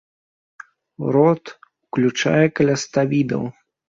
[1.15, 1.43] Род
[1.83, 3.43] уключае каля ста відаў.